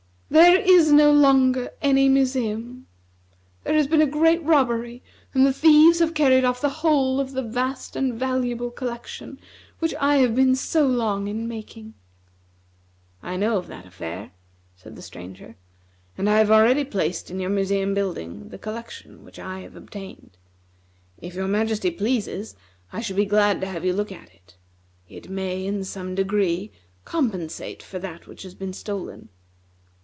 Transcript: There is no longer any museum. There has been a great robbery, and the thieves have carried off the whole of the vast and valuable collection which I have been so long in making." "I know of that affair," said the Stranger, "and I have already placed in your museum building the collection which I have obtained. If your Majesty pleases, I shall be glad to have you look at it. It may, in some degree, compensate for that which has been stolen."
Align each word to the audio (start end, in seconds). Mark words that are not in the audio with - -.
There 0.33 0.57
is 0.61 0.93
no 0.93 1.11
longer 1.11 1.71
any 1.81 2.07
museum. 2.07 2.87
There 3.65 3.73
has 3.73 3.85
been 3.85 4.01
a 4.01 4.05
great 4.05 4.41
robbery, 4.43 5.03
and 5.33 5.45
the 5.45 5.51
thieves 5.51 5.99
have 5.99 6.13
carried 6.13 6.45
off 6.45 6.61
the 6.61 6.69
whole 6.69 7.19
of 7.19 7.33
the 7.33 7.41
vast 7.43 7.97
and 7.97 8.13
valuable 8.17 8.71
collection 8.71 9.41
which 9.79 9.93
I 9.99 10.17
have 10.17 10.33
been 10.33 10.55
so 10.55 10.87
long 10.87 11.27
in 11.27 11.49
making." 11.49 11.95
"I 13.21 13.35
know 13.35 13.57
of 13.57 13.67
that 13.67 13.85
affair," 13.85 14.31
said 14.73 14.95
the 14.95 15.01
Stranger, 15.01 15.57
"and 16.17 16.29
I 16.29 16.37
have 16.37 16.49
already 16.49 16.85
placed 16.85 17.29
in 17.29 17.41
your 17.41 17.49
museum 17.49 17.93
building 17.93 18.47
the 18.47 18.57
collection 18.57 19.25
which 19.25 19.37
I 19.37 19.59
have 19.59 19.75
obtained. 19.75 20.37
If 21.19 21.35
your 21.35 21.49
Majesty 21.49 21.91
pleases, 21.91 22.55
I 22.93 23.01
shall 23.01 23.17
be 23.17 23.25
glad 23.25 23.59
to 23.59 23.67
have 23.67 23.83
you 23.83 23.91
look 23.91 24.13
at 24.13 24.33
it. 24.33 24.55
It 25.09 25.27
may, 25.29 25.65
in 25.65 25.83
some 25.83 26.15
degree, 26.15 26.71
compensate 27.03 27.83
for 27.83 27.99
that 27.99 28.27
which 28.27 28.43
has 28.43 28.55
been 28.55 28.71
stolen." 28.71 29.27